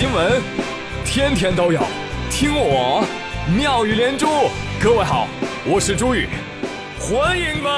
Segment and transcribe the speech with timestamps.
[0.00, 0.40] 新闻，
[1.04, 1.82] 天天都有，
[2.30, 3.06] 听我
[3.54, 4.26] 妙语连珠。
[4.82, 5.28] 各位好，
[5.66, 6.26] 我是朱宇，
[6.98, 7.70] 欢迎们。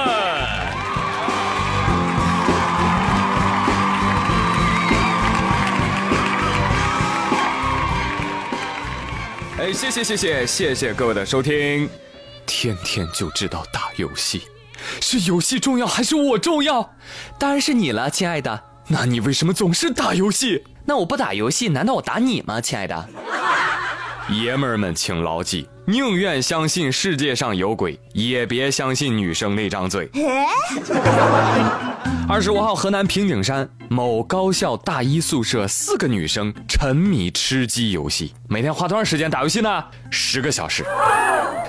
[9.58, 11.90] 哎，谢谢谢谢谢谢各位的收听。
[12.46, 14.42] 天天就知道打游戏，
[15.00, 16.94] 是游戏重要还是我重要？
[17.36, 18.71] 当然是你了，亲爱的。
[18.88, 20.64] 那你为什么总是打游戏？
[20.84, 23.08] 那我不打游戏，难道我打你吗，亲爱的？
[24.28, 30.08] 爷们儿们，请牢记：宁愿相信世界上有鬼，也别相信女生那张嘴。
[32.28, 39.84] 二十五号，河南平顶山某高校大一宿舍，四个女生沉迷吃鸡游戏，每天花多长时间打游戏呢？
[40.10, 40.84] 十个小时。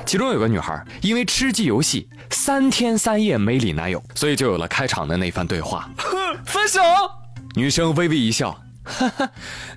[0.06, 5.90] 其中有个女孩，因为吃鸡游戏三天三夜没理男友，所以就有了开场的那番对话：
[6.54, 6.80] 分手。
[7.56, 8.52] 女生微微一笑，
[8.84, 9.28] 哈哈，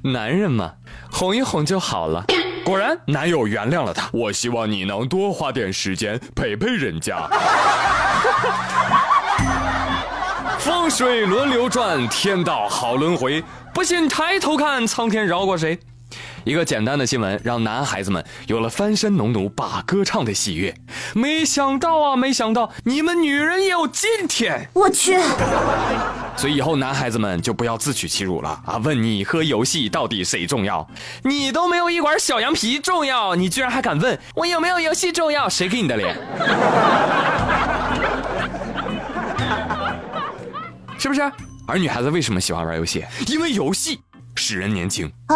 [0.03, 0.75] 男人嘛，
[1.11, 2.23] 哄一哄就好了。
[2.67, 4.11] 果然，男友原谅了她。
[4.13, 7.27] 我希望你能多花点时间陪陪人家。
[10.59, 13.43] 风水轮流转，天道好轮回。
[13.73, 15.79] 不信抬头看，苍天饶过谁？
[16.47, 20.73] 一个简单的新闻，让男孩子们有了翻身农奴把歌唱的喜悦。
[21.13, 24.69] 没想到啊，没想到你们女人也有今天。
[24.73, 25.19] 我去！
[26.37, 28.77] 所以以后男孩子们就不要自取其辱了啊！
[28.77, 30.89] 问你和游戏到底谁重要？
[31.25, 35.49] 你都没有一管小羊皮重要，你居然还敢问我有没有游戏重要？
[35.49, 36.15] 谁给你的脸？
[40.97, 41.21] 是不是？
[41.67, 43.05] 而女孩子为什么喜欢玩游戏？
[43.27, 43.99] 因为游戏。
[44.37, 45.35] 使人年轻啊！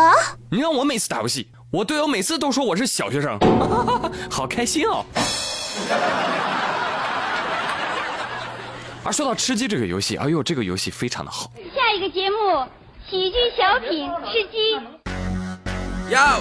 [0.50, 3.38] 你让我每次打游戏，我队友每次都说我是小学生，
[4.30, 5.04] 好开心哦。
[9.02, 11.50] 而说到吃鸡这个游戏，哎呦，这个游戏非常的好。
[11.74, 12.66] 下一个节目，
[13.08, 14.78] 喜剧小品吃鸡。
[16.10, 16.40] 要，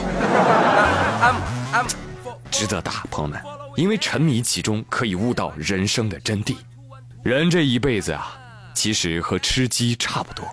[2.52, 3.42] 值得打，朋友们，
[3.76, 6.58] 因为沉迷其中可以悟到人生的真谛。
[7.24, 8.38] 人这一辈子啊，
[8.74, 10.46] 其实和吃鸡差不多。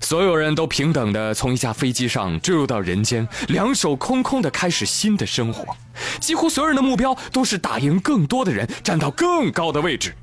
[0.00, 5.76] 所有人都平等的从一架飞机上坠入到人间，两手空空的开始新的生活。
[6.20, 10.14] 几乎所有人的目标都是打赢更多的人，站到更高的位置。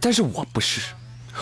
[0.00, 0.80] 但是我不是，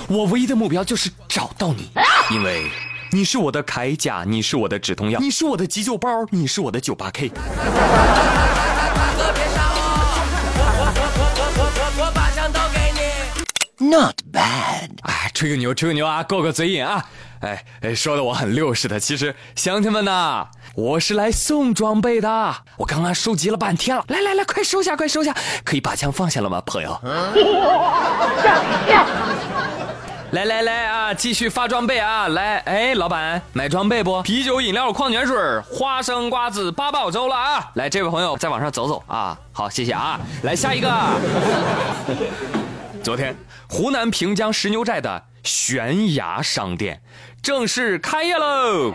[0.09, 1.91] 我唯一的目标就是找到你，
[2.31, 2.71] 因为
[3.11, 7.31] 你是我的铠甲，你是我的止痛药，你是我的急救包，你是我的九八 K。
[13.79, 14.22] Not
[15.03, 17.05] 哎，吹个牛，吹个牛啊，过个嘴瘾啊。
[17.41, 19.01] 哎哎，说的我很六似的。
[19.01, 22.55] 其实乡亲们呐，我是来送装备的。
[22.77, 27.01] 我刚刚收集了半天了，来来来，快收下，快收下，可以把枪放下了吗，朋友？
[30.31, 32.29] 来来来啊，继续发装备啊！
[32.29, 34.23] 来，哎，老板买装备不？
[34.23, 37.71] 啤酒、饮料、矿泉水、花生、瓜子、八宝粥了啊！
[37.75, 39.37] 来，这位朋友再往上走走啊！
[39.53, 40.19] 好，谢谢啊！
[40.43, 40.89] 来下一个。
[43.03, 43.35] 昨天，
[43.69, 47.03] 湖南平江石牛寨的悬崖商店。
[47.43, 48.95] 正式开业喽！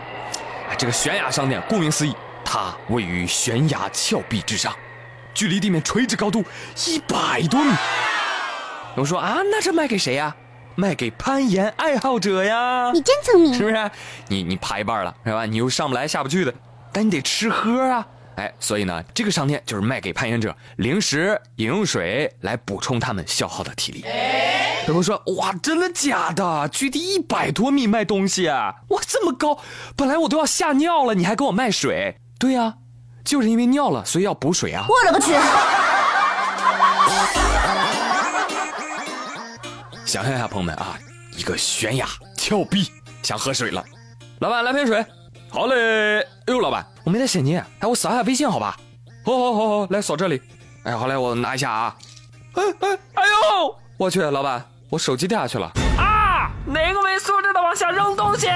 [0.77, 4.73] 这个悬崖商店，顾名思义，它位于悬崖峭壁之上，
[5.33, 6.41] 距离地面垂直高度
[6.87, 7.73] 一百多米。
[8.95, 10.33] 我说啊，那这卖给谁呀？
[10.75, 12.91] 卖给攀岩爱好者呀！
[12.93, 13.91] 你真聪明，是不是？
[14.29, 15.45] 你你爬一半了，是吧？
[15.45, 16.53] 你又上不来下不去的，
[16.93, 18.07] 但你得吃喝啊！
[18.37, 24.05] 哎，所以呢，这个商店就是卖给攀岩者零食、饮用水来补充他们消耗的体力。
[24.85, 26.69] 朋友说哇，真的假的？
[26.69, 28.75] 距地一百多米卖东西，哇，
[29.07, 29.57] 这么高！
[29.95, 32.15] 本来我都要吓尿了，你还给我卖水？
[32.37, 32.75] 对呀，
[33.25, 34.85] 就是因为尿了，所以要补水啊！
[34.87, 35.33] 我勒个去！
[40.05, 40.95] 想象一下，朋友们啊，
[41.35, 42.05] 一个悬崖
[42.37, 42.91] 峭壁，
[43.23, 43.83] 想喝水了，
[44.41, 45.03] 老板来瓶水。
[45.49, 48.77] 好嘞，哎呦，老板，我没带现金，哎，我扫一下微信好吧？
[49.25, 50.41] 好好好好，来扫这里。
[50.83, 51.95] 哎，好嘞，我拿一下啊。
[52.53, 54.65] 哎哎，哎呦，我去，老板。
[54.89, 56.49] 我手机掉下去了啊！
[56.65, 58.47] 哪个没素质的往下扔东西？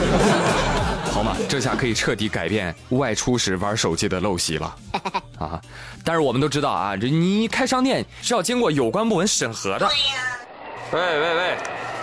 [1.12, 4.74] 好嘛，这下可以彻底改变外出时玩手机的陋习了
[5.38, 5.60] 啊！
[6.02, 9.86] 但是我们都知道啊，这你开商店是要经过有关部门审核的。
[10.92, 11.58] 喂喂喂，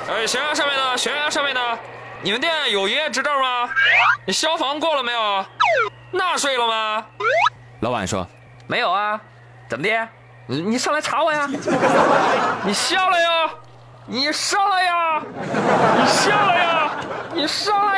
[0.10, 1.80] 哎，悬崖上面的，悬崖上面的，
[2.22, 3.70] 你们店有营业执照吗？
[4.26, 5.46] 你消防过了没有？
[6.12, 7.06] 纳税了吗？
[7.82, 8.28] 老板说
[8.66, 9.20] 没有啊，
[9.70, 10.08] 怎么的？
[10.48, 11.48] 你你上来查我呀！
[12.64, 13.50] 你下来呀！
[14.06, 15.22] 你上来呀！
[16.00, 16.92] 你下来呀！
[17.34, 17.97] 你上来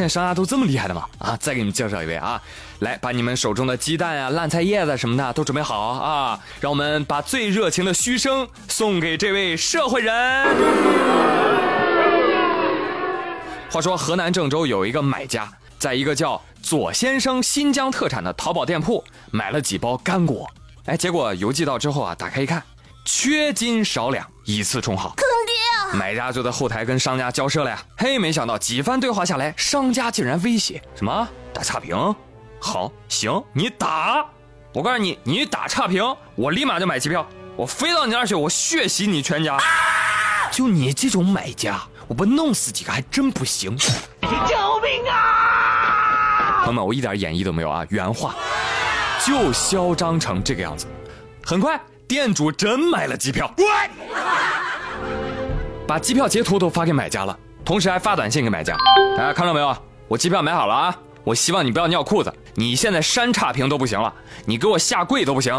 [0.00, 1.06] 现在商家都这么厉害的吗？
[1.18, 1.36] 啊！
[1.38, 2.40] 再给你们介绍一位啊！
[2.78, 6.40] 来，把你们手中的鸡蛋啊、烂菜叶子什么的都准备好啊！
[6.58, 10.46] 让我们把最热情的嘘声送给这位社会人。
[13.70, 15.46] 话说河南郑州有一个买家，
[15.78, 20.50] 在一个叫左先生新疆特产的淘宝店铺买了几包干果，
[20.86, 22.62] 哎，结果邮寄到之后啊，打开一看，
[23.04, 25.14] 缺斤少两，以次充好。
[25.92, 27.82] 买家就在后台跟商家交涉了呀。
[27.96, 31.96] 嘿，没想到几番对话下来，商家竟然威胁什么打差评？
[32.60, 34.24] 好，行，你打。
[34.72, 36.04] 我告诉你，你打差评，
[36.36, 37.26] 我立马就买机票，
[37.56, 39.58] 我飞到你那儿去，我血洗你全家。
[40.52, 41.80] 就你这种买家。
[42.06, 43.76] 我不弄死几个还真不行！
[43.76, 44.26] 救
[44.82, 46.62] 命啊！
[46.64, 48.34] 朋友们，我一点演绎都没有啊，原话
[49.24, 50.88] 就嚣张成这个样子。
[51.44, 53.48] 很快，店主真买了机票，
[55.90, 58.76] 把机票截图都发给买家了，同时还发短信给买家：
[59.18, 59.76] 大家看到没有？
[60.06, 60.96] 我机票买好了啊！
[61.24, 62.32] 我希望你不要尿裤子。
[62.54, 64.14] 你现在删差评都不行了，
[64.46, 65.52] 你给我下跪都不行。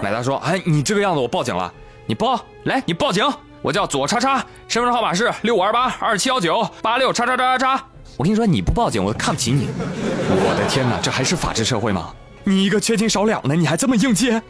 [0.00, 1.72] 买家说：哎，你这个样子我报警了，
[2.06, 3.28] 你报来，你报警。
[3.60, 4.36] 我叫左叉叉，
[4.68, 7.84] 身份证号码是六五二八二七幺九八六叉叉叉叉叉。
[8.16, 9.66] 我跟你说，你不报警，我看不起你。
[9.66, 12.14] 我的天哪，这还是法治社会吗？
[12.48, 14.40] 你一个缺斤少两的，你还这么硬接？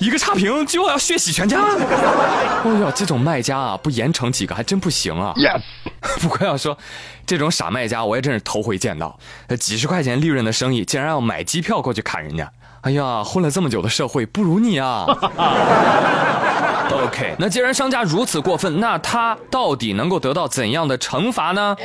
[0.00, 1.62] 一个差评就要血洗全家？
[1.62, 5.32] 哎呀，这种卖家啊，不严惩几个还真不行啊。
[6.20, 6.76] 不过要说，
[7.24, 9.16] 这种傻卖家我也真是头回见到。
[9.60, 12.50] 几十块钱利润的生意，竟然要买机票过去砍人家。
[12.80, 15.06] 哎呀，混了这么久的社会不如你啊。
[16.90, 21.76] OK，那既然商家如此过分，那他到底能够得到怎样的惩罚呢？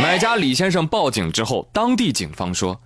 [0.00, 2.80] 买家李先生报警之后，当地警方说，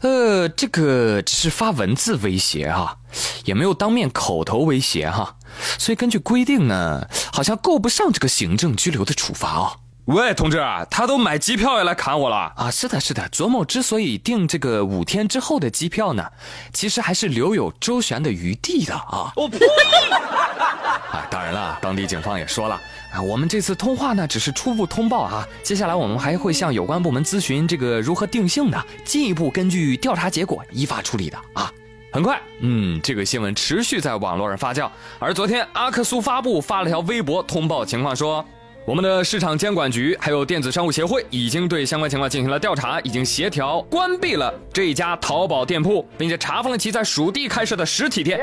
[0.00, 2.96] 呃，这个只是发文字威胁啊，
[3.44, 5.36] 也没有当面口头威胁哈，
[5.78, 9.80] 所以根据规定呢，好像够不上这个行政拘留的处罚哦。
[10.06, 12.70] 喂，同志，他都买机票要来砍我了啊！
[12.70, 16.24] 是的，是的，左某之所以订这个五天之后的机票呢，
[16.72, 19.32] 其实还是留有周旋的余地的啊。
[19.34, 19.58] 我呸！
[21.10, 22.80] 啊，当然了，当地警方也说了
[23.12, 31.68] 啊，我们这次通话呢只是初步通报啊，接下来我们还会向有关部门咨询这个如何定性的，进一步根据调查结果依法处理的啊。
[32.12, 34.88] 很快，嗯，这个新闻持续在网络上发酵，
[35.18, 38.46] 而昨天阿克苏发布发了条微博通报情况说。
[38.86, 48.38] 我们的市场监管局还有电子商务协会已经对相关情况进行了调查，已经协调关闭了这一家淘宝店铺，并且查封了其在属地开设的实体店。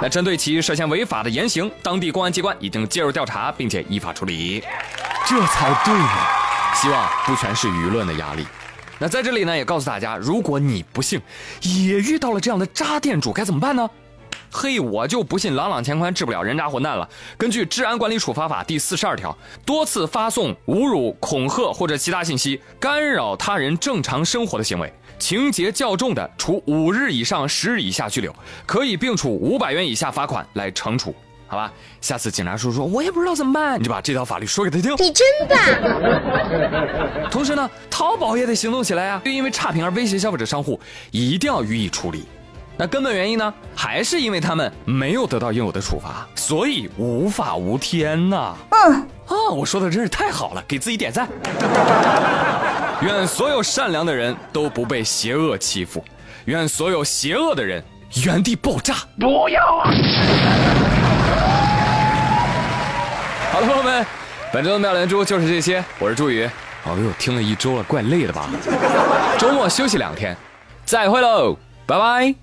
[0.00, 4.60] 那针对其涉嫌违法的言行，当地公安机关已经介入调查，并且依法处理。
[5.24, 6.08] 这才对呢。
[6.74, 8.44] 希望不全是舆论的压力。
[8.98, 11.20] 那在这里呢，也告诉大家，如果你不幸
[11.60, 13.88] 也遇到了这样的渣店主，该怎么办呢？
[14.54, 17.08] 嘿，我就不信朗朗乾坤治不了人渣混蛋了。
[17.38, 28.30] 根据《治安管理处罚法》第四十二条，多次发送侮辱、恐吓或者其他信息，干扰他人正常生活的行为，情节较重的，处五日以上十日以下拘留，
[28.66, 31.14] 可以并处五百元以下罚款来惩处。
[31.46, 34.92] 好吧，下次警察叔叔说我也不知道怎么办，你就把这条法律说给他听。
[34.98, 37.30] 你真棒！
[37.30, 39.22] 同时呢，淘宝也得行动起来呀啊！
[39.24, 40.78] 因为差评而威胁消费者商户，
[41.10, 42.24] 一定要予以处理。
[42.82, 48.56] 那根本原因呢，还是因为他们没有得到应有的处罚，所以无法无天呐。
[48.70, 48.94] 嗯，
[49.28, 51.28] 啊，我说的真是太好了，给自己点赞。
[53.02, 56.04] 愿所有善良的人都不被邪恶欺负，
[56.46, 57.80] 愿所有邪恶的人
[58.24, 58.96] 原地爆炸。
[59.20, 59.90] 不要啊！
[63.52, 64.04] 好了，朋友们，
[64.52, 65.84] 本周的妙连珠就是这些。
[66.00, 66.50] 我是朱宇。
[66.82, 68.50] 哦呦，听了一周了，怪累的吧？
[69.38, 70.36] 周末休息两天，
[70.84, 72.41] 再会喽，拜拜。